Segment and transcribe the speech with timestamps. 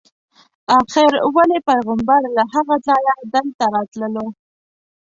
[0.79, 4.27] آخر ولې پیغمبر له هغه ځایه دلته راتللو.